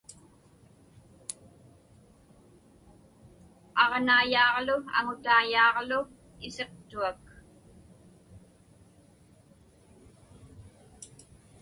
[3.83, 5.99] Aġnaiyaaġlu aŋutaiyaaġlu
[6.45, 7.21] isiqtuak.